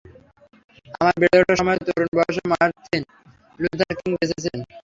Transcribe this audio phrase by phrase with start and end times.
[0.99, 3.03] আমার বেড়ে ওঠার সময়ে, তরুণ বয়সে মার্টিন
[3.59, 4.61] লুথার কিং বেঁচে ছিলেন।